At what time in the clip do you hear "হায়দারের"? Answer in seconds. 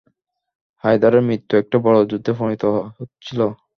0.83-1.23